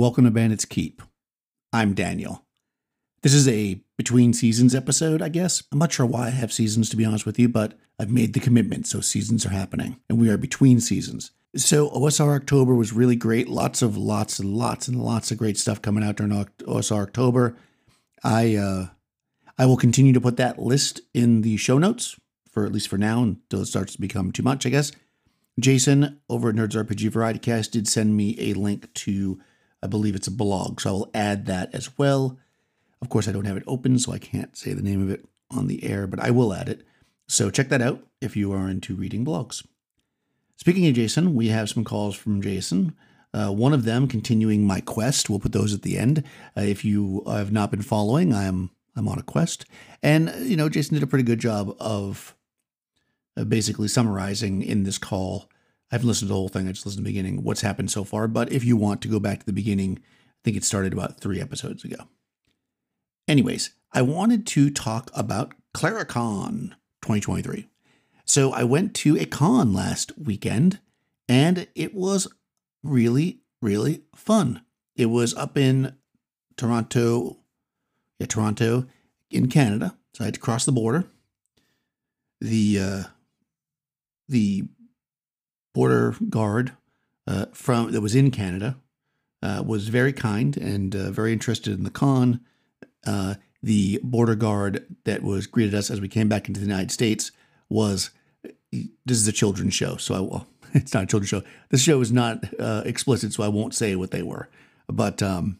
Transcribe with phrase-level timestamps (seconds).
[0.00, 1.02] Welcome to Bandit's Keep.
[1.74, 2.46] I'm Daniel.
[3.20, 5.62] This is a between seasons episode, I guess.
[5.70, 8.32] I'm not sure why I have seasons, to be honest with you, but I've made
[8.32, 11.32] the commitment, so seasons are happening, and we are between seasons.
[11.54, 13.46] So OSR October was really great.
[13.50, 17.58] Lots of lots and lots and lots of great stuff coming out during OSR October.
[18.24, 18.86] I uh,
[19.58, 22.16] I will continue to put that list in the show notes
[22.50, 24.92] for at least for now until it starts to become too much, I guess.
[25.58, 29.38] Jason over at Nerds RPG Variety Cast did send me a link to,
[29.82, 32.38] I believe it's a blog, so I will add that as well.
[33.00, 35.24] Of course, I don't have it open, so I can't say the name of it
[35.50, 36.84] on the air, but I will add it.
[37.28, 39.64] So check that out if you are into reading blogs.
[40.56, 42.94] Speaking of Jason, we have some calls from Jason.
[43.32, 45.30] Uh, one of them continuing my quest.
[45.30, 46.24] We'll put those at the end.
[46.56, 49.64] Uh, if you have not been following, I'm I'm on a quest,
[50.02, 52.34] and you know Jason did a pretty good job of
[53.36, 55.48] uh, basically summarizing in this call.
[55.92, 56.68] I've listened to the whole thing.
[56.68, 57.42] I just listened to the beginning.
[57.42, 58.28] What's happened so far?
[58.28, 61.20] But if you want to go back to the beginning, I think it started about
[61.20, 62.08] three episodes ago.
[63.26, 66.70] Anyways, I wanted to talk about CleriCon
[67.02, 67.68] 2023.
[68.24, 70.78] So I went to a con last weekend
[71.28, 72.28] and it was
[72.82, 74.62] really, really fun.
[74.96, 75.96] It was up in
[76.56, 77.38] Toronto,
[78.18, 78.86] yeah, Toronto
[79.30, 79.96] in Canada.
[80.14, 81.06] So I had to cross the border.
[82.40, 83.02] The uh,
[84.28, 84.64] the
[85.74, 86.72] border guard
[87.26, 88.76] uh, from that was in Canada
[89.42, 92.40] uh, was very kind and uh, very interested in the con
[93.06, 96.90] uh, the border guard that was greeted us as we came back into the United
[96.90, 97.30] States
[97.68, 98.10] was
[98.72, 100.46] this is a children's show, so I will.
[100.72, 101.42] It's not a children's show.
[101.70, 104.48] This show is not uh, explicit, so I won't say what they were.
[104.86, 105.58] But um,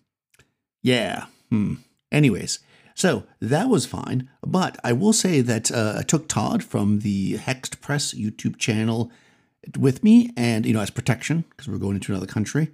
[0.84, 1.27] yeah.
[1.48, 1.74] Hmm.
[2.12, 2.61] Anyways,
[2.95, 4.28] so that was fine.
[4.47, 9.11] But I will say that uh, I took Todd from the Hexed Press YouTube channel
[9.78, 12.70] with me, and you know, as protection because we're going into another country,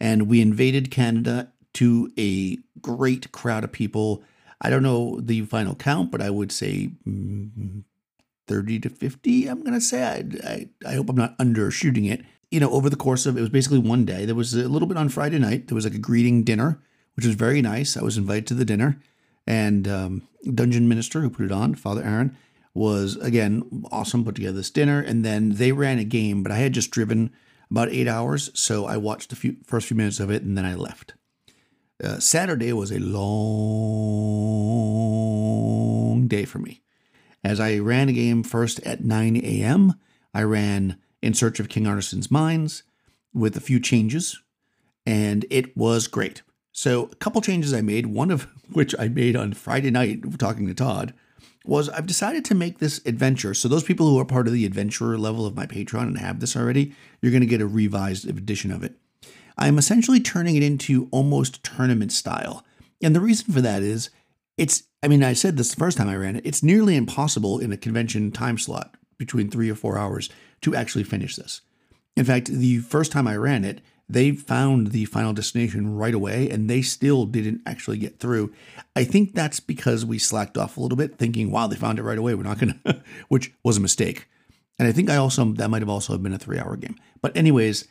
[0.00, 4.22] and we invaded Canada to a great crowd of people.
[4.60, 7.84] I don't know the final count, but I would say mm,
[8.48, 9.46] 30 to 50.
[9.46, 12.22] I'm going to say, I, I, I hope I'm not undershooting it.
[12.50, 14.24] You know, over the course of it was basically one day.
[14.24, 15.68] There was a little bit on Friday night.
[15.68, 16.80] There was like a greeting dinner,
[17.14, 17.96] which was very nice.
[17.96, 18.98] I was invited to the dinner,
[19.46, 22.36] and um, Dungeon Minister who put it on, Father Aaron,
[22.78, 24.24] was again awesome.
[24.24, 27.30] Put together this dinner, and then they ran a game, but I had just driven
[27.70, 30.64] about eight hours, so I watched the few, first few minutes of it, and then
[30.64, 31.14] I left.
[32.02, 33.48] Uh, Saturday was a long
[36.28, 36.80] day for me.
[37.44, 39.94] As I ran a game first at 9 a.m.,
[40.32, 42.84] I ran In Search of King Arneson's Mines
[43.34, 44.40] with a few changes,
[45.04, 46.42] and it was great.
[46.72, 50.66] So, a couple changes I made, one of which I made on Friday night talking
[50.68, 51.12] to Todd,
[51.68, 53.52] was I've decided to make this adventure.
[53.52, 56.40] So, those people who are part of the adventurer level of my Patreon and have
[56.40, 58.94] this already, you're going to get a revised edition of it.
[59.58, 62.64] I'm essentially turning it into almost tournament style.
[63.02, 64.08] And the reason for that is
[64.56, 67.58] it's, I mean, I said this the first time I ran it, it's nearly impossible
[67.58, 70.30] in a convention time slot between three or four hours
[70.62, 71.60] to actually finish this.
[72.16, 76.48] In fact, the first time I ran it, they found the final destination right away
[76.48, 78.52] and they still didn't actually get through.
[78.96, 82.04] I think that's because we slacked off a little bit, thinking, wow, they found it
[82.04, 82.34] right away.
[82.34, 84.26] We're not going to, which was a mistake.
[84.78, 86.96] And I think I also, that might have also been a three hour game.
[87.20, 87.86] But, anyways,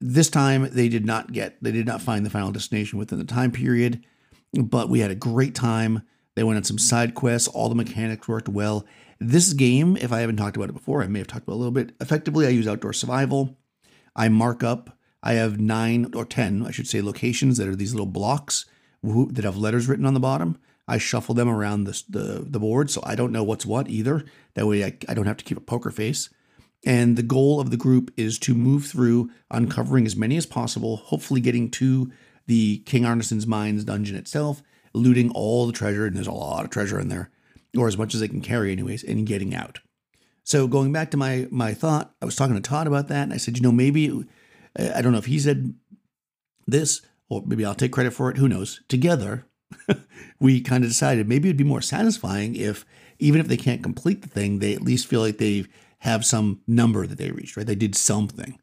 [0.00, 3.24] this time they did not get, they did not find the final destination within the
[3.24, 4.04] time period,
[4.52, 6.02] but we had a great time.
[6.34, 7.48] They went on some side quests.
[7.48, 8.84] All the mechanics worked well.
[9.18, 11.56] This game, if I haven't talked about it before, I may have talked about a
[11.56, 11.94] little bit.
[12.00, 13.56] Effectively, I use outdoor survival.
[14.14, 14.95] I mark up.
[15.26, 18.64] I have nine or 10, I should say, locations that are these little blocks
[19.02, 20.56] that have letters written on the bottom.
[20.86, 24.24] I shuffle them around the, the, the board so I don't know what's what either.
[24.54, 26.30] That way I, I don't have to keep a poker face.
[26.84, 30.98] And the goal of the group is to move through uncovering as many as possible,
[30.98, 32.12] hopefully getting to
[32.46, 34.62] the King Arneson's Mines dungeon itself,
[34.94, 37.32] looting all the treasure, and there's a lot of treasure in there,
[37.76, 39.80] or as much as they can carry, anyways, and getting out.
[40.44, 43.32] So going back to my my thought, I was talking to Todd about that, and
[43.32, 44.24] I said, you know, maybe
[44.78, 45.74] I don't know if he said
[46.66, 48.36] this, or maybe I'll take credit for it.
[48.36, 48.80] Who knows?
[48.88, 49.46] Together,
[50.40, 52.84] we kind of decided maybe it'd be more satisfying if
[53.18, 55.68] even if they can't complete the thing, they at least feel like they've
[56.20, 57.66] some number that they reached, right?
[57.66, 58.58] They did something.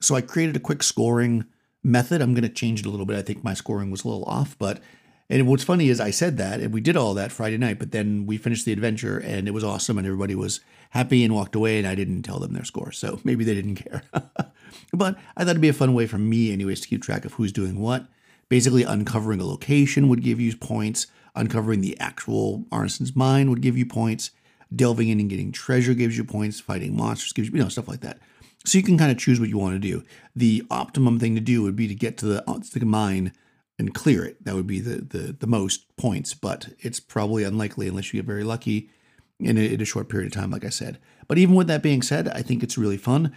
[0.00, 1.44] So I created a quick scoring
[1.82, 2.22] method.
[2.22, 3.18] I'm going to change it a little bit.
[3.18, 4.80] I think my scoring was a little off, but
[5.28, 7.90] and what's funny is I said that and we did all that Friday night, but
[7.90, 10.60] then we finished the adventure and it was awesome and everybody was
[10.90, 12.92] happy and walked away and I didn't tell them their score.
[12.92, 14.02] So maybe they didn't care.
[14.92, 17.34] but I thought it'd be a fun way for me anyways to keep track of
[17.34, 18.06] who's doing what.
[18.48, 23.76] Basically uncovering a location would give you points, uncovering the actual Arneson's mine would give
[23.76, 24.30] you points,
[24.74, 27.88] delving in and getting treasure gives you points, fighting monsters gives you, you know, stuff
[27.88, 28.18] like that.
[28.64, 30.02] So you can kind of choose what you want to do.
[30.34, 33.32] The optimum thing to do would be to get to the, uh, the mine
[33.78, 34.44] and clear it.
[34.44, 38.26] That would be the, the the most points, but it's probably unlikely unless you get
[38.26, 38.90] very lucky
[39.38, 40.98] in a, in a short period of time, like I said.
[41.28, 43.32] But even with that being said, I think it's really fun.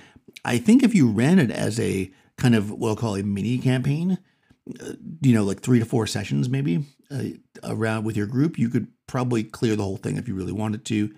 [0.46, 3.58] I think if you ran it as a kind of what I'll call a mini
[3.58, 4.18] campaign,
[4.82, 7.24] uh, you know, like three to four sessions maybe uh,
[7.64, 10.86] around with your group, you could probably clear the whole thing if you really wanted
[10.86, 11.14] to,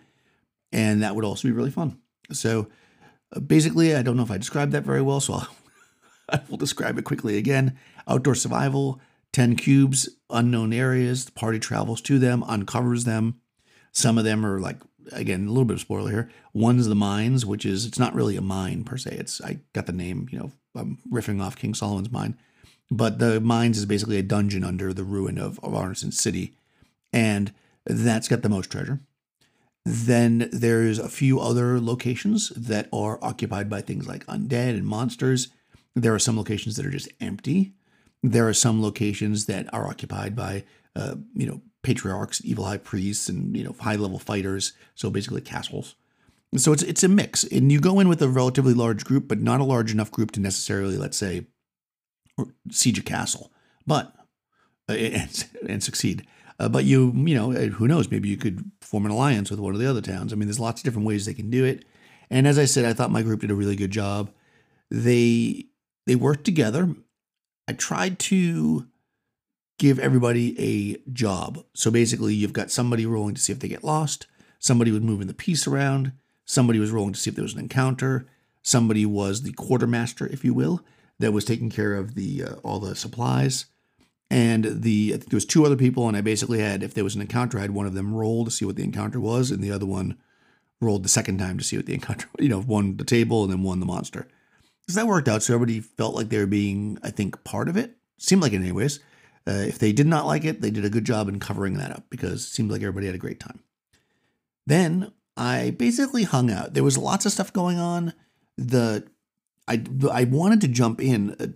[0.71, 1.99] and that would also be really fun.
[2.31, 2.67] So
[3.35, 5.47] uh, basically, I don't know if I described that very well, so I'll,
[6.29, 7.77] I will describe it quickly again.
[8.07, 9.01] Outdoor survival,
[9.33, 13.39] 10 cubes, unknown areas, the party travels to them, uncovers them.
[13.91, 14.77] Some of them are like,
[15.11, 16.31] again, a little bit of spoiler here.
[16.53, 19.11] One's the mines, which is, it's not really a mine per se.
[19.11, 22.37] It's, I got the name, you know, I'm riffing off King Solomon's mine.
[22.89, 26.53] But the mines is basically a dungeon under the ruin of, of Arneson City.
[27.13, 27.53] And
[27.85, 28.99] that's got the most treasure.
[29.85, 35.49] Then there's a few other locations that are occupied by things like undead and monsters.
[35.95, 37.73] There are some locations that are just empty.
[38.21, 40.65] There are some locations that are occupied by,
[40.95, 44.73] uh, you know, patriarchs, evil high priests, and you know, high level fighters.
[44.95, 45.95] So basically, castles.
[46.57, 49.39] So it's it's a mix, and you go in with a relatively large group, but
[49.39, 51.47] not a large enough group to necessarily, let's say,
[52.69, 53.51] siege a castle,
[53.87, 54.15] but
[54.89, 56.27] uh, and, and succeed.
[56.59, 58.11] Uh, but you, you know, uh, who knows?
[58.11, 60.31] Maybe you could form an alliance with one of the other towns.
[60.31, 61.85] I mean, there's lots of different ways they can do it.
[62.29, 64.31] And as I said, I thought my group did a really good job.
[64.89, 65.65] They
[66.05, 66.93] they worked together.
[67.67, 68.87] I tried to
[69.81, 71.63] give everybody a job.
[71.73, 74.27] So basically, you've got somebody rolling to see if they get lost.
[74.59, 76.11] Somebody was moving the piece around.
[76.45, 78.27] Somebody was rolling to see if there was an encounter.
[78.61, 80.85] Somebody was the quartermaster, if you will,
[81.17, 83.65] that was taking care of the uh, all the supplies
[84.31, 87.21] and the there was two other people, and I basically had if there was an
[87.21, 89.73] encounter, I had one of them roll to see what the encounter was, and the
[89.73, 90.17] other one
[90.79, 92.27] rolled the second time to see what the encounter.
[92.37, 94.27] Was, you know, won the table and then won the monster.
[94.87, 95.43] So that worked out.
[95.43, 97.97] So everybody felt like they were being, I think, part of it.
[98.17, 99.01] Seemed like it, anyways.
[99.47, 101.91] Uh, if they did not like it, they did a good job in covering that
[101.91, 103.59] up because it seemed like everybody had a great time.
[104.67, 106.73] Then I basically hung out.
[106.73, 108.13] There was lots of stuff going on.
[108.57, 109.07] The
[109.67, 111.35] I, I wanted to jump in.
[111.39, 111.47] Uh,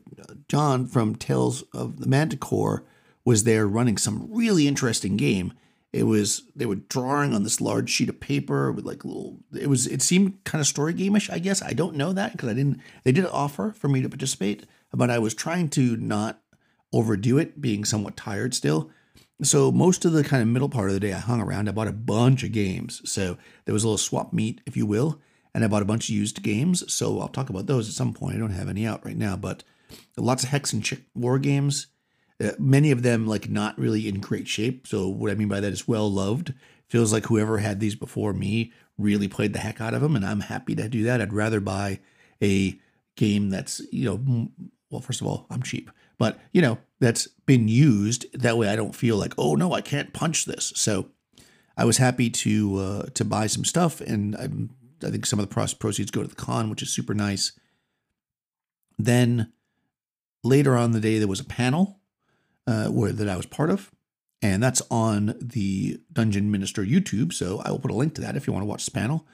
[0.47, 2.85] John from Tales of the Manticore
[3.25, 5.53] was there running some really interesting game.
[5.91, 9.37] It was they were drawing on this large sheet of paper with like little.
[9.57, 11.31] It was it seemed kind of story gameish.
[11.31, 12.81] I guess I don't know that because I didn't.
[13.03, 16.41] They did offer for me to participate, but I was trying to not
[16.93, 18.89] overdo it, being somewhat tired still.
[19.43, 21.67] So most of the kind of middle part of the day, I hung around.
[21.67, 23.01] I bought a bunch of games.
[23.09, 25.19] So there was a little swap meet, if you will
[25.55, 26.93] and I bought a bunch of used games.
[26.93, 28.35] So I'll talk about those at some point.
[28.35, 29.63] I don't have any out right now, but
[30.17, 31.87] lots of hex and chit war games.
[32.43, 34.85] Uh, many of them like not really in great shape.
[34.85, 36.53] So what I mean by that is well loved.
[36.89, 40.25] Feels like whoever had these before me really played the heck out of them, and
[40.25, 41.21] I'm happy to do that.
[41.21, 41.99] I'd rather buy
[42.43, 42.77] a
[43.15, 44.49] game that's you know
[44.89, 48.75] well first of all i'm cheap but you know that's been used that way i
[48.75, 51.09] don't feel like oh no i can't punch this so
[51.77, 54.69] i was happy to uh, to buy some stuff and i'm
[55.03, 57.51] I think some of the proceeds go to the con, which is super nice.
[58.97, 59.51] Then
[60.44, 62.00] later on the day, there was a panel
[62.68, 63.91] uh, where that I was part of,
[64.41, 67.33] and that's on the Dungeon Minister YouTube.
[67.33, 69.25] So I will put a link to that if you want to watch this panel.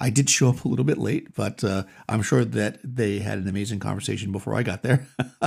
[0.00, 3.38] I did show up a little bit late, but uh, I'm sure that they had
[3.38, 5.06] an amazing conversation before I got there.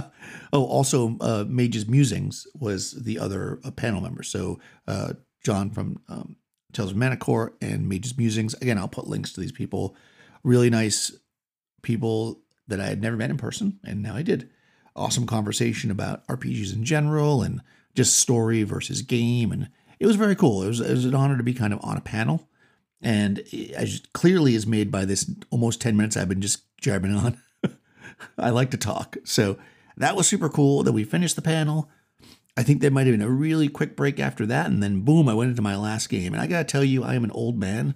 [0.54, 4.22] oh, also, uh, Mage's Musings was the other uh, panel member.
[4.22, 5.14] So uh,
[5.44, 6.36] John from um,
[6.72, 8.54] Tales of Manticore and Mage's Musings.
[8.56, 9.96] Again, I'll put links to these people.
[10.44, 11.12] Really nice
[11.82, 14.50] people that I had never met in person, and now I did.
[14.96, 17.62] Awesome conversation about RPGs in general and
[17.96, 20.62] just story versus game, and it was very cool.
[20.62, 22.48] It was, it was an honor to be kind of on a panel,
[23.04, 23.44] and
[23.76, 27.38] as clearly is made by this almost ten minutes I've been just jabbing on.
[28.38, 29.58] I like to talk, so
[29.98, 30.84] that was super cool.
[30.84, 31.90] That we finished the panel.
[32.56, 35.28] I think there might have been a really quick break after that, and then boom,
[35.28, 36.34] I went into my last game.
[36.34, 37.96] And I gotta tell you, I am an old man,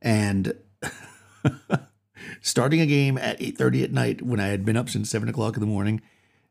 [0.00, 0.54] and
[2.40, 5.28] starting a game at eight thirty at night when I had been up since seven
[5.28, 6.00] o'clock in the morning,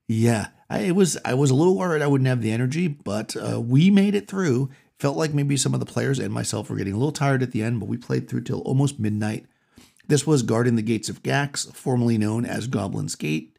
[0.07, 3.35] yeah, I it was I was a little worried I wouldn't have the energy, but
[3.35, 4.69] uh, we made it through.
[4.99, 7.51] Felt like maybe some of the players and myself were getting a little tired at
[7.51, 9.45] the end, but we played through till almost midnight.
[10.07, 13.57] This was guarding the gates of Gax, formerly known as Goblin's Gate.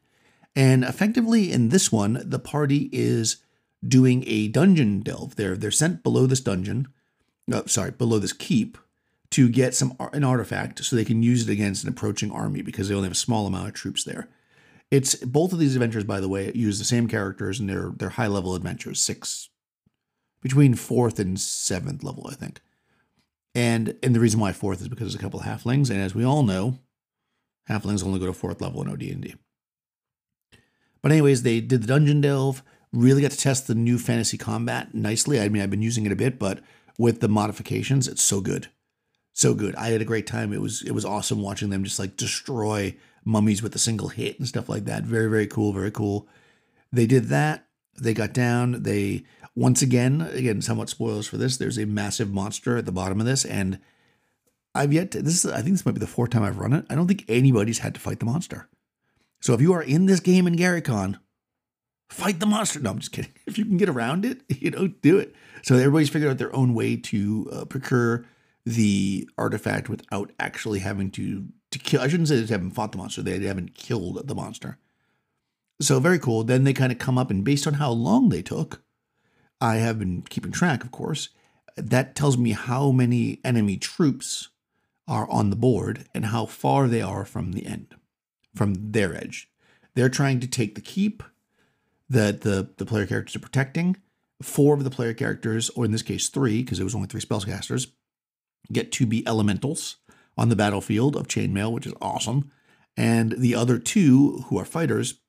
[0.57, 3.39] And effectively, in this one, the party is
[3.87, 5.37] doing a dungeon delve.
[5.37, 6.89] They're they're sent below this dungeon,
[7.53, 8.79] uh, sorry, below this keep
[9.31, 12.89] to get some an artifact so they can use it against an approaching army because
[12.89, 14.29] they only have a small amount of troops there.
[14.91, 18.11] It's both of these adventures, by the way, use the same characters and they're they're
[18.11, 19.49] high level adventures, six
[20.45, 22.61] between fourth and seventh level, I think.
[23.57, 26.15] And and the reason why fourth is because there's a couple of halflings, and as
[26.15, 26.79] we all know,
[27.69, 29.35] halflings only go to fourth level in OD&D.
[31.03, 32.63] But anyways, they did the dungeon delve
[32.95, 35.41] Really got to test the new fantasy combat nicely.
[35.41, 36.61] I mean, I've been using it a bit, but
[36.97, 38.69] with the modifications, it's so good.
[39.33, 39.75] So good.
[39.75, 40.53] I had a great time.
[40.53, 44.39] It was it was awesome watching them just like destroy mummies with a single hit
[44.39, 45.03] and stuff like that.
[45.03, 46.29] Very, very cool, very cool.
[46.93, 47.67] They did that.
[48.01, 48.83] They got down.
[48.83, 49.25] They
[49.55, 51.57] once again, again, somewhat spoilers for this.
[51.57, 53.79] There's a massive monster at the bottom of this, and
[54.75, 55.45] I've yet to, this.
[55.45, 56.85] Is, I think this might be the fourth time I've run it.
[56.91, 58.69] I don't think anybody's had to fight the monster.
[59.41, 61.19] So if you are in this game in GaryCon,
[62.09, 62.81] fight the monster.
[62.81, 63.33] No, I'm just kidding.
[63.47, 65.35] If you can get around it, you know, do it.
[65.63, 68.27] So everybody's figured out their own way to uh, procure
[68.67, 72.01] the artifact without actually having to to kill.
[72.01, 74.79] I shouldn't say they haven't fought the monster; they haven't killed the monster.
[75.81, 76.45] So very cool.
[76.45, 78.83] Then they kind of come up, and based on how long they took,
[79.61, 81.31] I have been keeping track, of course.
[81.77, 84.51] That tells me how many enemy troops
[85.09, 87.95] are on the board and how far they are from the end,
[88.55, 89.49] from their edge.
[89.95, 91.23] They're trying to take the keep
[92.09, 93.97] that the, the player characters are protecting.
[94.43, 97.21] Four of the player characters, or in this case three, because it was only three
[97.21, 97.89] spellcasters,
[98.73, 99.97] get to be elementals
[100.37, 102.51] on the battlefield of chainmail, which is awesome.
[102.97, 105.21] And the other two, who are fighters,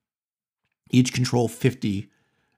[0.89, 2.09] each control 50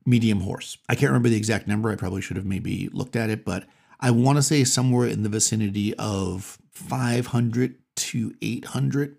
[0.05, 0.77] medium horse.
[0.87, 1.91] I can't remember the exact number.
[1.91, 3.65] I probably should have maybe looked at it, but
[3.99, 9.17] I want to say somewhere in the vicinity of 500 to 800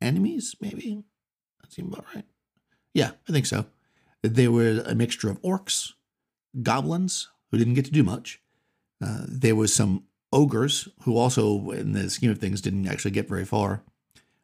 [0.00, 1.02] enemies, maybe.
[1.60, 2.24] That seems about right.
[2.94, 3.66] Yeah, I think so.
[4.22, 5.92] They were a mixture of orcs,
[6.62, 8.40] goblins, who didn't get to do much.
[9.04, 13.28] Uh, there was some ogres, who also, in the scheme of things, didn't actually get
[13.28, 13.82] very far.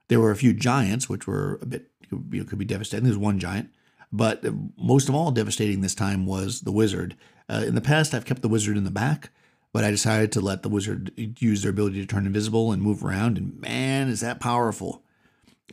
[0.08, 3.04] There were a few giants, which were a bit, you know, could be devastating.
[3.04, 3.70] There's one giant.
[4.16, 4.42] But
[4.78, 7.16] most of all, devastating this time was the wizard.
[7.50, 9.30] Uh, in the past, I've kept the wizard in the back,
[9.72, 13.04] but I decided to let the wizard use their ability to turn invisible and move
[13.04, 15.02] around, and man, is that powerful.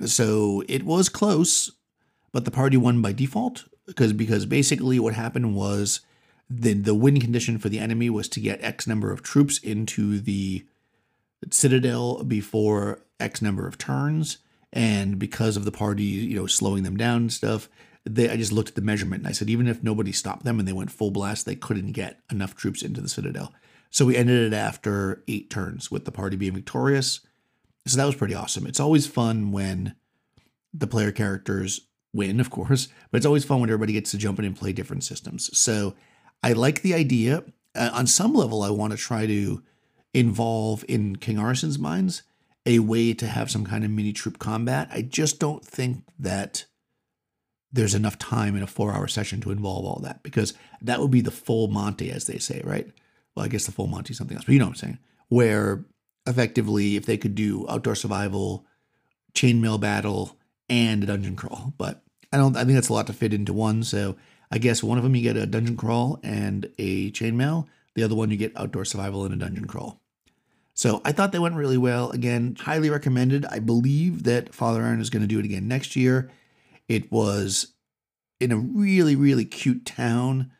[0.06, 1.72] So it was close,
[2.34, 6.02] but the party won by default because because basically what happened was
[6.50, 10.20] the the win condition for the enemy was to get X number of troops into
[10.20, 10.66] the
[11.50, 14.40] citadel before X number of turns,
[14.74, 17.70] and because of the party, you know, slowing them down and stuff,
[18.06, 20.60] they I just looked at the measurement and I said even if nobody stopped them
[20.60, 23.54] and they went full blast, they couldn't get enough troops into the citadel.
[23.90, 27.22] So we ended it after eight turns with the party being victorious.
[27.86, 28.66] So that was pretty awesome.
[28.66, 29.96] It's always fun when
[30.74, 31.82] the player characters
[32.14, 34.74] win, of course, but it's always fun when everybody gets to jump in and play
[34.74, 35.56] different systems.
[35.58, 35.96] So
[36.42, 37.44] I like the idea.
[37.76, 39.64] Uh, on some level, I want to try to
[40.14, 42.24] involve in King Arneson's mines
[42.66, 44.88] a way to have some kind of mini troop combat.
[44.92, 46.66] I just don't think that
[47.74, 51.12] there's enough time in a four hour session to involve all that because that would
[51.12, 52.88] be the full Monty, as they say, right?
[53.36, 55.00] Well, I guess the full Monty is something else, but you know what I'm saying.
[55.30, 55.84] Where
[56.28, 58.66] effectively, if they could do outdoor survival,
[59.34, 60.38] chainmail battle,
[60.70, 62.56] and a dungeon crawl, but I don't.
[62.56, 63.84] I think that's a lot to fit into one.
[63.84, 64.16] So
[64.52, 67.68] I guess one of them you get a dungeon crawl and a chainmail.
[67.96, 70.00] The other one you get outdoor survival and a dungeon crawl.
[70.74, 72.10] So I thought they went really well.
[72.12, 73.46] Again, highly recommended.
[73.46, 76.32] I believe that Father Aaron is going to do it again next year.
[76.88, 77.74] It was
[78.40, 80.52] in a really, really cute town.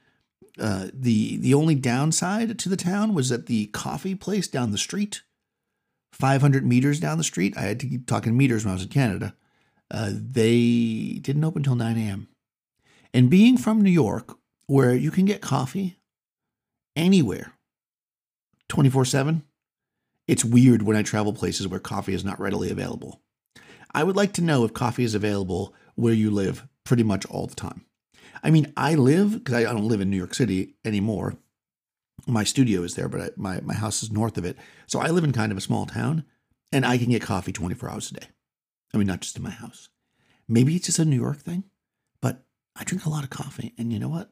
[0.60, 4.78] Uh, the the only downside to the town was that the coffee place down the
[4.78, 5.24] street,
[6.12, 8.90] 500 meters down the street, I had to keep talking meters when I was in
[8.90, 9.36] Canada.
[9.90, 12.28] Uh, they didn't open until 9 a.m.
[13.14, 14.38] And being from New York,
[14.68, 15.98] where you can get coffee
[16.96, 17.54] anywhere
[18.70, 19.44] 24 7,
[20.28, 23.22] it's weird when I travel places where coffee is not readily available.
[23.94, 27.48] I would like to know if coffee is available where you live pretty much all
[27.48, 27.86] the time.
[28.44, 31.36] I mean, I live, because I don't live in New York City anymore.
[32.28, 34.58] My studio is there, but I, my, my house is north of it.
[34.88, 36.26] So I live in kind of a small town
[36.72, 38.28] and I can get coffee 24 hours a day.
[38.94, 39.90] I mean, not just in my house.
[40.48, 41.64] Maybe it's just a New York thing,
[42.22, 42.44] but
[42.76, 43.74] I drink a lot of coffee.
[43.78, 44.32] And you know what?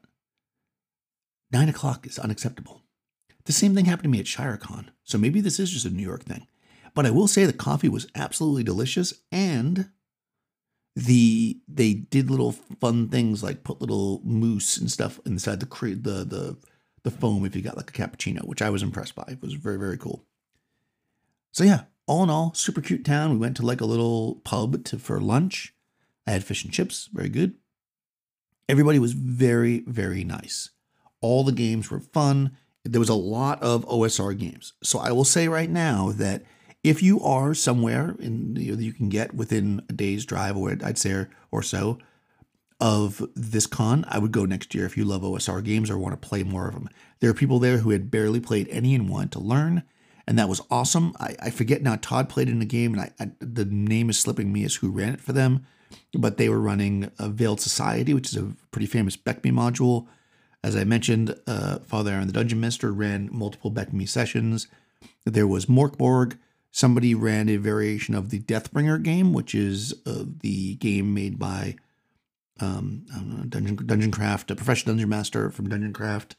[1.50, 2.82] Nine o'clock is unacceptable.
[3.44, 4.88] The same thing happened to me at ShireCon.
[5.04, 6.46] So maybe this is just a New York thing.
[6.94, 9.90] But I will say the coffee was absolutely delicious and
[10.94, 15.88] the they did little fun things like put little mousse and stuff inside the cre-
[15.88, 16.56] the the
[17.02, 19.24] the foam if you got like a cappuccino, which I was impressed by.
[19.28, 20.24] It was very very cool.
[21.50, 23.32] So yeah, all in all, super cute town.
[23.32, 25.74] We went to like a little pub to for lunch.
[26.26, 27.54] I had fish and chips, very good.
[28.68, 30.70] Everybody was very very nice.
[31.20, 32.56] All the games were fun.
[32.84, 34.72] There was a lot of OSR games.
[34.82, 36.42] So I will say right now that
[36.84, 40.76] if you are somewhere in you, know, you can get within a day's drive, or
[40.82, 41.98] I'd say or so,
[42.80, 46.20] of this con, I would go next year if you love OSR games or want
[46.20, 46.88] to play more of them.
[47.20, 49.84] There are people there who had barely played any and wanted to learn,
[50.26, 51.14] and that was awesome.
[51.20, 51.96] I, I forget now.
[51.96, 54.90] Todd played in the game, and I, I, the name is slipping me as who
[54.90, 55.64] ran it for them,
[56.18, 60.08] but they were running a Veiled Society, which is a pretty famous BECMI module,
[60.64, 64.66] As I mentioned, uh, Father Aaron the Dungeon Master ran multiple BECMI sessions.
[65.24, 66.36] There was Morkborg.
[66.72, 71.76] Somebody ran a variation of the Deathbringer game, which is uh, the game made by
[72.60, 76.36] um, know, Dungeon Dungeon Craft, a Professor Dungeon Master from Dungeon Craft.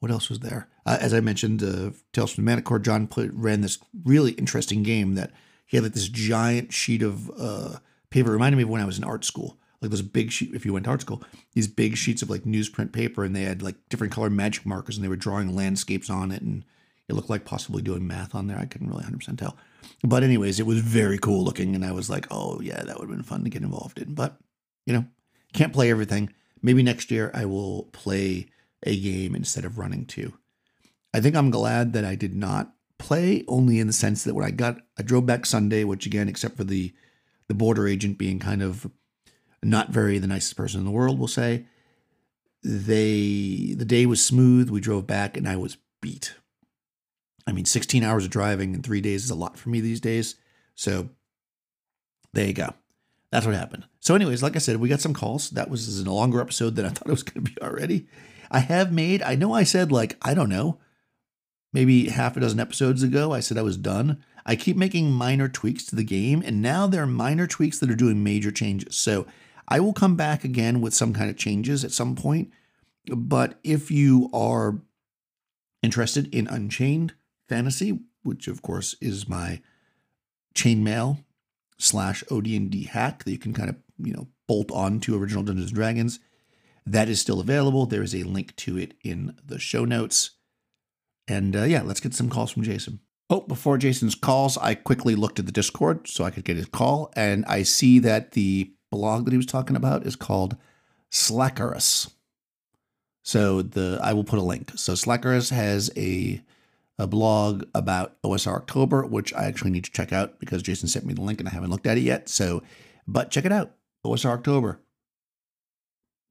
[0.00, 0.68] What else was there?
[0.84, 4.82] Uh, as I mentioned, uh, Tales from the Manticore, John put, ran this really interesting
[4.82, 5.30] game that
[5.66, 7.76] he had like this giant sheet of uh,
[8.10, 8.30] paper.
[8.30, 9.58] It reminded me of when I was in art school.
[9.80, 11.22] Like those big sheet, if you went to art school,
[11.54, 14.96] these big sheets of like newsprint paper, and they had like different color magic markers,
[14.96, 16.64] and they were drawing landscapes on it, and
[17.08, 18.58] it looked like possibly doing math on there.
[18.58, 19.56] I couldn't really 100% tell.
[20.02, 21.74] But, anyways, it was very cool looking.
[21.74, 24.14] And I was like, oh, yeah, that would have been fun to get involved in.
[24.14, 24.38] But,
[24.86, 25.04] you know,
[25.52, 26.32] can't play everything.
[26.62, 28.46] Maybe next year I will play
[28.84, 30.34] a game instead of running two.
[31.14, 34.44] I think I'm glad that I did not play, only in the sense that when
[34.44, 36.92] I got, I drove back Sunday, which again, except for the
[37.48, 38.90] the border agent being kind of
[39.62, 41.66] not very the nicest person in the world, we'll say,
[42.62, 44.70] they the day was smooth.
[44.70, 46.34] We drove back, and I was beat.
[47.46, 50.00] I mean, 16 hours of driving in three days is a lot for me these
[50.00, 50.36] days.
[50.74, 51.08] So
[52.32, 52.74] there you go.
[53.30, 53.84] That's what happened.
[54.00, 55.50] So, anyways, like I said, we got some calls.
[55.50, 58.06] That was a longer episode than I thought it was going to be already.
[58.50, 60.78] I have made, I know I said, like, I don't know,
[61.72, 64.22] maybe half a dozen episodes ago, I said I was done.
[64.44, 67.90] I keep making minor tweaks to the game, and now there are minor tweaks that
[67.90, 68.96] are doing major changes.
[68.96, 69.26] So,
[69.68, 72.50] I will come back again with some kind of changes at some point.
[73.06, 74.78] But if you are
[75.82, 77.14] interested in Unchained,
[77.52, 79.60] Fantasy, which of course is my
[80.54, 81.22] chainmail
[81.78, 85.68] slash OD&D hack that you can kind of, you know, bolt on to original Dungeons
[85.68, 86.18] and Dragons.
[86.86, 87.84] That is still available.
[87.84, 90.30] There is a link to it in the show notes.
[91.28, 93.00] And uh, yeah, let's get some calls from Jason.
[93.28, 96.66] Oh, before Jason's calls, I quickly looked at the Discord so I could get his
[96.66, 100.56] call, and I see that the blog that he was talking about is called
[101.10, 102.10] Slackarius.
[103.22, 104.72] So the I will put a link.
[104.76, 106.42] So Slackarius has a
[107.02, 111.04] a blog about OSR October, which I actually need to check out because Jason sent
[111.04, 112.28] me the link and I haven't looked at it yet.
[112.28, 112.62] So,
[113.08, 113.74] but check it out.
[114.06, 114.80] OSR October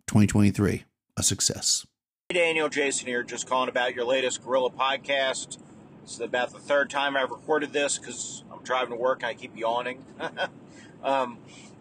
[0.08, 0.86] 2023,
[1.18, 1.86] a success.
[2.30, 5.58] Hey, Daniel, Jason here, just calling about your latest Guerrilla podcast.
[6.04, 9.34] It's about the third time I've recorded this because I'm driving to work and I
[9.34, 10.06] keep yawning.
[11.04, 11.38] um,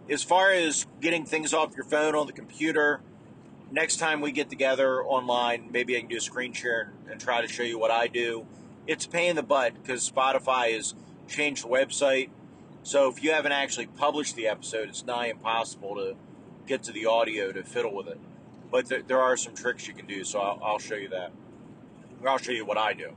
[0.09, 3.00] as far as getting things off your phone on the computer,
[3.70, 7.40] next time we get together online, maybe I can do a screen share and try
[7.40, 8.46] to show you what I do
[8.87, 10.95] it's a pain in the butt because Spotify has
[11.29, 12.31] changed the website.
[12.83, 16.16] So if you haven't actually published the episode, it's nigh impossible to
[16.66, 18.19] get to the audio to fiddle with it.
[18.71, 21.33] But th- there are some tricks you can do, so I'll, I'll show you that.
[22.27, 23.11] I'll show you what I do.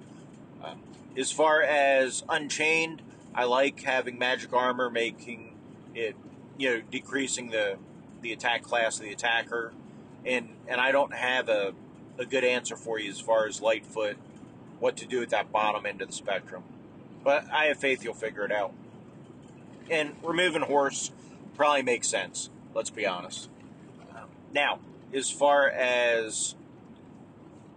[0.63, 0.82] Um,
[1.17, 3.02] as far as Unchained,
[3.36, 5.56] I like having magic armor, making
[5.93, 6.15] it,
[6.58, 7.78] you know, decreasing the
[8.21, 9.73] the attack class of the attacker,
[10.26, 11.73] and and I don't have a
[12.17, 14.17] a good answer for you as far as Lightfoot
[14.83, 16.61] what to do at that bottom end of the spectrum.
[17.23, 18.73] But I have faith you'll figure it out.
[19.89, 21.09] And removing horse
[21.55, 23.49] probably makes sense, let's be honest.
[24.13, 24.79] Um, now,
[25.13, 26.55] as far as.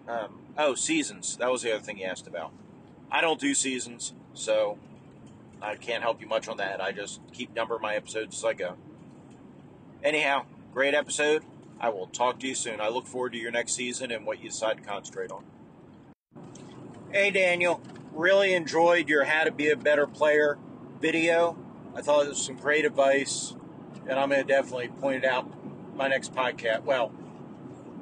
[0.08, 1.36] Um, oh, seasons.
[1.36, 2.50] That was the other thing you asked about.
[3.08, 4.76] I don't do seasons, so
[5.62, 6.80] I can't help you much on that.
[6.80, 8.74] I just keep number my episodes as I go.
[10.02, 11.44] Anyhow, great episode.
[11.78, 12.80] I will talk to you soon.
[12.80, 15.44] I look forward to your next season and what you decide to concentrate on.
[17.12, 17.80] Hey, Daniel.
[18.12, 20.58] Really enjoyed your How to Be a Better Player
[21.00, 21.56] video.
[21.94, 23.54] I thought it was some great advice,
[24.08, 25.48] and I'm going to definitely point it out
[25.94, 26.82] my next podcast.
[26.82, 27.12] Well,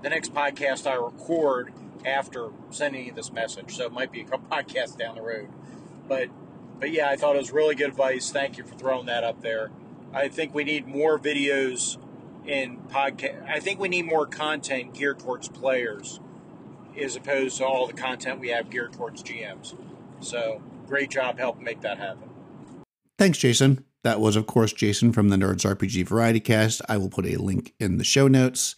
[0.02, 1.74] the next podcast I record
[2.06, 5.50] after sending you this message, so it might be a couple podcasts down the road.
[6.08, 6.30] But,
[6.80, 8.32] but yeah, I thought it was really good advice.
[8.32, 9.70] Thank you for throwing that up there.
[10.14, 11.98] I think we need more videos
[12.46, 13.46] in podcast.
[13.46, 16.20] I think we need more content geared towards players
[17.00, 19.76] as opposed to all the content we have geared towards GMs.
[20.20, 22.30] So great job helping make that happen.
[23.18, 23.84] Thanks, Jason.
[24.02, 26.82] That was, of course, Jason from the Nerds RPG Variety Cast.
[26.88, 28.76] I will put a link in the show notes.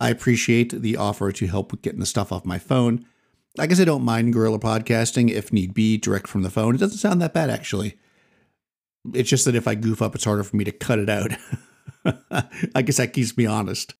[0.00, 3.04] I appreciate the offer to help with getting the stuff off my phone.
[3.58, 6.74] I guess I don't mind guerrilla podcasting if need be, direct from the phone.
[6.74, 7.98] It doesn't sound that bad, actually.
[9.12, 11.32] It's just that if I goof up, it's harder for me to cut it out.
[12.74, 13.94] I guess that keeps me honest.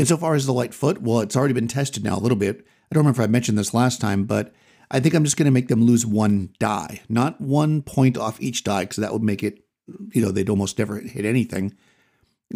[0.00, 2.66] Insofar as the Lightfoot, well, it's already been tested now a little bit.
[2.90, 4.50] I don't remember if I mentioned this last time, but
[4.90, 8.40] I think I'm just going to make them lose one die, not one point off
[8.40, 9.62] each die, because that would make it,
[10.14, 11.76] you know, they'd almost never hit anything.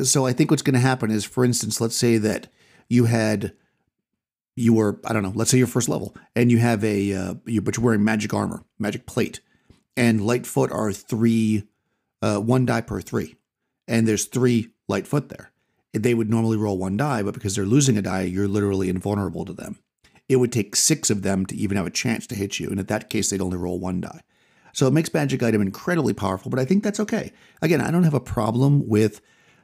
[0.02, 2.48] So I think what's going to happen is, for instance, let's say that
[2.88, 3.52] you had,
[4.56, 7.34] you were, I don't know, let's say your first level, and you have a, uh,
[7.44, 9.40] you, but you're wearing magic armor, magic plate,
[9.98, 11.68] and Lightfoot are three,
[12.22, 13.36] uh, one die per three,
[13.86, 15.50] and there's three Lightfoot there
[16.02, 19.44] they would normally roll one die, but because they're losing a die, you're literally invulnerable
[19.44, 19.78] to them.
[20.28, 22.80] It would take six of them to even have a chance to hit you, and
[22.80, 24.22] in that case, they'd only roll one die.
[24.72, 27.32] So it makes Magic Item incredibly powerful, but I think that's okay.
[27.62, 29.20] Again, I don't have a problem with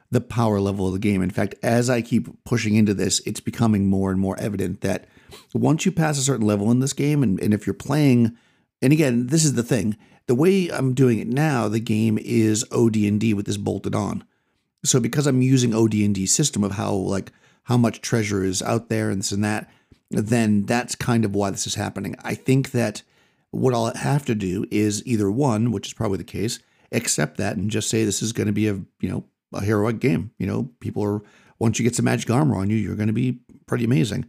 [0.09, 1.21] the power level of the game.
[1.21, 5.07] In fact, as I keep pushing into this, it's becoming more and more evident that
[5.53, 8.37] once you pass a certain level in this game, and, and if you're playing,
[8.81, 12.65] and again, this is the thing, the way I'm doing it now, the game is
[12.71, 14.23] OD&D with this bolted on.
[14.83, 17.31] So because I'm using OD&D system of how like
[17.63, 19.69] how much treasure is out there and this and that,
[20.09, 22.15] then that's kind of why this is happening.
[22.23, 23.03] I think that
[23.51, 26.59] what I'll have to do is either one, which is probably the case,
[26.91, 29.99] accept that and just say this is going to be a you know a heroic
[29.99, 30.31] game.
[30.37, 31.21] You know, people are
[31.59, 34.25] once you get some magic armor on you, you're going to be pretty amazing.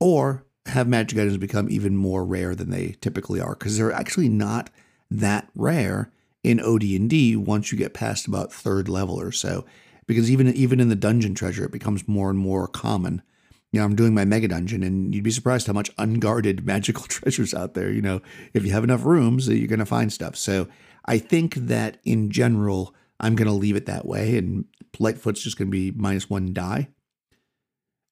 [0.00, 4.28] Or have magic items become even more rare than they typically are because they're actually
[4.28, 4.70] not
[5.10, 6.10] that rare
[6.42, 9.64] in OD&D once you get past about third level or so.
[10.06, 13.22] Because even even in the dungeon treasure, it becomes more and more common.
[13.70, 17.04] You know, I'm doing my mega dungeon, and you'd be surprised how much unguarded magical
[17.04, 17.90] treasures out there.
[17.90, 18.20] You know,
[18.52, 20.36] if you have enough rooms, uh, you're going to find stuff.
[20.36, 20.68] So
[21.06, 24.64] I think that in general, I'm going to leave it that way, and
[24.98, 26.88] Lightfoot's just going to be minus one die,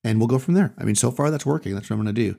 [0.05, 0.73] and we'll go from there.
[0.79, 1.75] I mean, so far that's working.
[1.75, 2.38] That's what I'm going to do.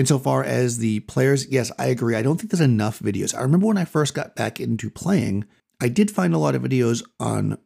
[0.00, 2.16] Insofar as the players, yes, I agree.
[2.16, 3.36] I don't think there's enough videos.
[3.36, 5.44] I remember when I first got back into playing,
[5.78, 7.58] I did find a lot of videos on,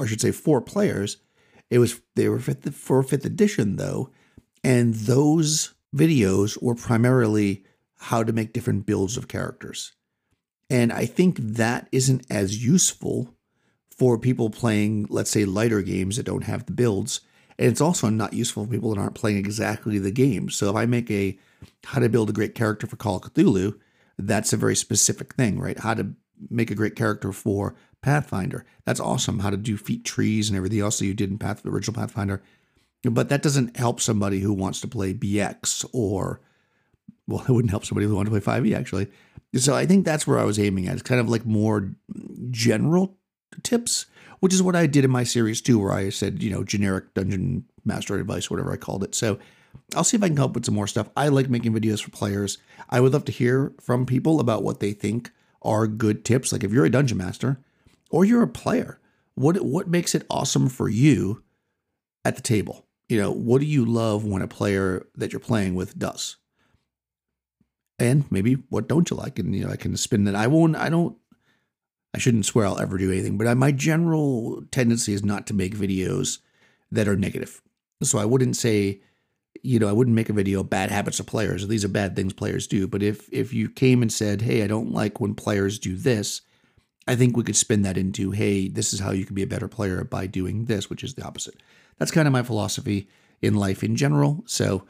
[0.00, 1.18] I should say, for players.
[1.68, 4.08] It was they were fifth, for fifth edition though,
[4.64, 7.64] and those videos were primarily
[7.98, 9.92] how to make different builds of characters.
[10.70, 13.34] And I think that isn't as useful
[13.94, 17.20] for people playing, let's say, lighter games that don't have the builds.
[17.58, 20.48] And it's also not useful for people that aren't playing exactly the game.
[20.48, 21.38] So if I make a
[21.84, 23.78] how to build a great character for Call of Cthulhu,
[24.18, 25.78] that's a very specific thing, right?
[25.78, 26.14] How to
[26.50, 28.64] make a great character for Pathfinder.
[28.84, 29.38] That's awesome.
[29.40, 31.94] How to do feat trees and everything else that you did in Path, the original
[31.94, 32.42] Pathfinder.
[33.02, 36.40] But that doesn't help somebody who wants to play BX or,
[37.26, 39.10] well, it wouldn't help somebody who wants to play 5e actually.
[39.56, 40.94] So I think that's where I was aiming at.
[40.94, 41.94] It's kind of like more
[42.50, 43.16] general
[43.62, 44.06] tips,
[44.40, 47.14] which is what I did in my series too, where I said, you know, generic
[47.14, 49.14] dungeon master advice, whatever I called it.
[49.14, 49.38] So
[49.94, 51.10] I'll see if I can up with some more stuff.
[51.16, 52.58] I like making videos for players.
[52.90, 55.30] I would love to hear from people about what they think
[55.62, 56.52] are good tips.
[56.52, 57.58] Like if you're a dungeon master
[58.10, 59.00] or you're a player,
[59.34, 61.42] what what makes it awesome for you
[62.24, 62.86] at the table?
[63.08, 66.36] You know, what do you love when a player that you're playing with does?
[67.98, 69.38] And maybe what don't you like?
[69.38, 70.34] And you know, I can spin that.
[70.34, 70.76] I won't.
[70.76, 71.16] I don't.
[72.14, 75.76] I shouldn't swear I'll ever do anything, but my general tendency is not to make
[75.76, 76.38] videos
[76.90, 77.60] that are negative.
[78.04, 79.00] So I wouldn't say
[79.62, 81.66] you know, I wouldn't make a video bad habits of players.
[81.66, 82.86] These are bad things players do.
[82.86, 86.42] But if if you came and said, "Hey, I don't like when players do this,"
[87.06, 89.46] I think we could spin that into, "Hey, this is how you can be a
[89.46, 91.62] better player by doing this," which is the opposite.
[91.98, 93.08] That's kind of my philosophy
[93.40, 94.42] in life in general.
[94.46, 94.84] So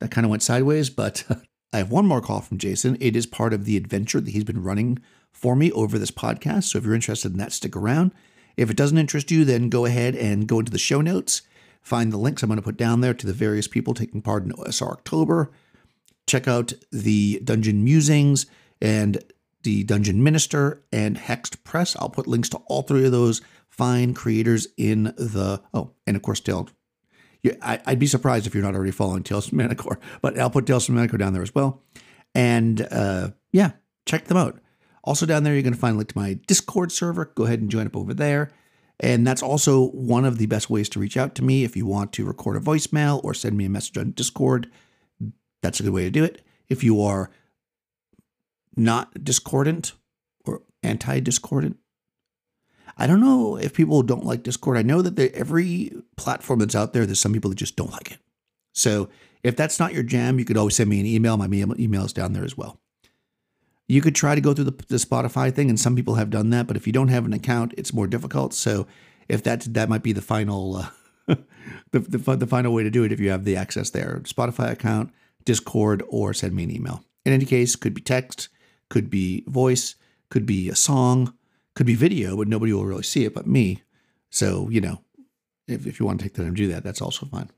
[0.00, 1.24] that kind of went sideways, but
[1.72, 2.96] I have one more call from Jason.
[3.00, 4.98] It is part of the adventure that he's been running
[5.32, 6.64] for me over this podcast.
[6.64, 8.12] So if you're interested in that, stick around.
[8.56, 11.42] If it doesn't interest you, then go ahead and go into the show notes
[11.80, 14.44] Find the links I'm going to put down there to the various people taking part
[14.44, 15.50] in OSR October.
[16.26, 18.46] Check out the Dungeon Musings
[18.80, 19.22] and
[19.62, 21.96] the Dungeon Minister and Hexed Press.
[21.96, 26.22] I'll put links to all three of those fine creators in the oh, and of
[26.22, 26.70] course Tales.
[27.42, 30.50] Yeah, I, would be surprised if you're not already following Tales from Manticore, but I'll
[30.50, 31.82] put Tales from Manticore down there as well.
[32.34, 33.72] And uh, yeah,
[34.04, 34.60] check them out.
[35.02, 37.32] Also down there, you're going to find a link to my Discord server.
[37.34, 38.50] Go ahead and join up over there.
[39.00, 41.86] And that's also one of the best ways to reach out to me if you
[41.86, 44.70] want to record a voicemail or send me a message on Discord.
[45.62, 46.42] That's a good way to do it.
[46.68, 47.30] If you are
[48.76, 49.92] not discordant
[50.44, 51.78] or anti discordant,
[52.98, 54.76] I don't know if people don't like Discord.
[54.76, 58.12] I know that every platform that's out there, there's some people that just don't like
[58.12, 58.18] it.
[58.74, 59.08] So
[59.42, 61.38] if that's not your jam, you could always send me an email.
[61.38, 62.78] My email is down there as well.
[63.90, 66.50] You could try to go through the, the Spotify thing, and some people have done
[66.50, 66.68] that.
[66.68, 68.54] But if you don't have an account, it's more difficult.
[68.54, 68.86] So
[69.28, 70.86] if that that might be the final uh,
[71.90, 74.20] the, the the final way to do it if you have the access there.
[74.22, 75.10] Spotify account,
[75.44, 77.02] Discord, or send me an email.
[77.24, 78.48] In any case, could be text,
[78.90, 79.96] could be voice,
[80.28, 81.34] could be a song,
[81.74, 83.82] could be video, but nobody will really see it but me.
[84.30, 85.02] So, you know,
[85.66, 87.50] if, if you want to take the time to do that, that's also fine.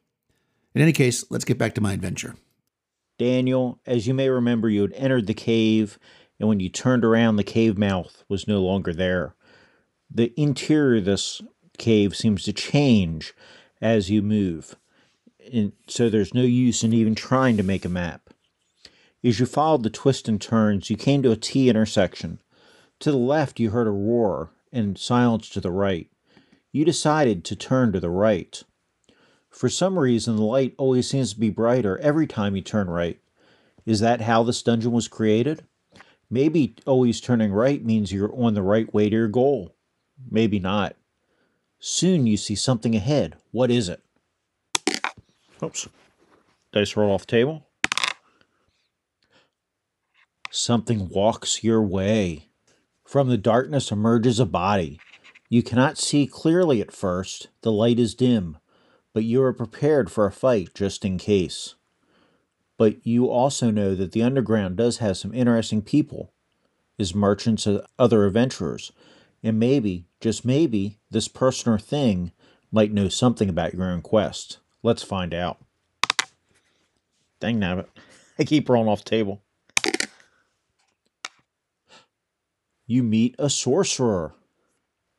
[0.74, 2.36] In any case, let's get back to my adventure.
[3.18, 5.98] Daniel, as you may remember, you had entered the cave
[6.38, 9.34] and when you turned around, the cave mouth was no longer there.
[10.10, 11.40] The interior of this
[11.78, 13.34] cave seems to change
[13.80, 14.76] as you move,
[15.52, 18.30] and so there's no use in even trying to make a map.
[19.24, 22.40] As you followed the twists and turns, you came to a T intersection.
[23.00, 26.10] To the left, you heard a roar and silence to the right.
[26.72, 28.62] You decided to turn to the right.
[29.50, 33.20] For some reason, the light always seems to be brighter every time you turn right.
[33.84, 35.64] Is that how this dungeon was created?
[36.32, 39.74] Maybe always turning right means you're on the right way to your goal.
[40.30, 40.96] Maybe not.
[41.78, 43.36] Soon you see something ahead.
[43.50, 44.02] What is it?
[45.62, 45.90] Oops.
[46.72, 47.66] Dice roll off the table.
[50.50, 52.48] Something walks your way.
[53.04, 55.00] From the darkness emerges a body.
[55.50, 58.56] You cannot see clearly at first, the light is dim,
[59.12, 61.74] but you are prepared for a fight just in case.
[62.82, 66.32] But you also know that the underground does have some interesting people,
[66.98, 68.90] is merchants and other adventurers,
[69.40, 72.32] and maybe, just maybe, this person or thing
[72.72, 74.58] might know something about your own quest.
[74.82, 75.58] Let's find out.
[77.38, 77.86] Dang nabbit.
[78.40, 79.42] I keep rolling off the table.
[82.88, 84.34] You meet a sorcerer.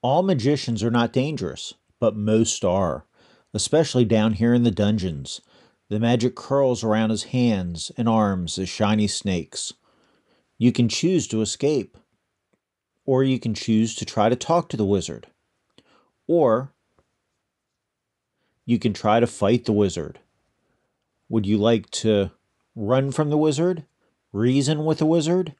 [0.01, 3.05] All magicians are not dangerous, but most are,
[3.53, 5.39] especially down here in the dungeons.
[5.89, 9.73] The magic curls around his hands and arms as shiny snakes.
[10.57, 11.97] You can choose to escape,
[13.05, 15.27] or you can choose to try to talk to the wizard,
[16.25, 16.73] or
[18.65, 20.19] you can try to fight the wizard.
[21.29, 22.31] Would you like to
[22.75, 23.85] run from the wizard,
[24.31, 25.53] reason with the wizard,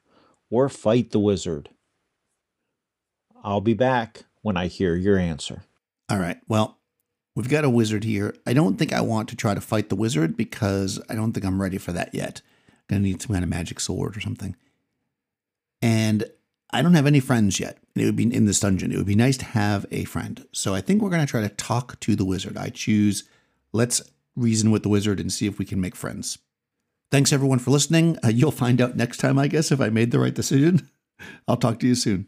[0.50, 1.68] or fight the wizard?
[3.42, 5.64] I'll be back when I hear your answer.
[6.08, 6.38] All right.
[6.48, 6.78] Well,
[7.34, 8.34] we've got a wizard here.
[8.46, 11.44] I don't think I want to try to fight the wizard because I don't think
[11.44, 12.40] I'm ready for that yet.
[12.68, 14.56] I'm gonna need some kind of magic sword or something.
[15.82, 16.24] And
[16.70, 17.78] I don't have any friends yet.
[17.94, 18.92] It would be in this dungeon.
[18.92, 20.46] It would be nice to have a friend.
[20.52, 22.56] So I think we're gonna try to talk to the wizard.
[22.56, 23.24] I choose
[23.72, 24.02] let's
[24.36, 26.38] reason with the wizard and see if we can make friends.
[27.10, 28.18] Thanks everyone for listening.
[28.24, 30.88] Uh, you'll find out next time, I guess, if I made the right decision.
[31.48, 32.26] I'll talk to you soon.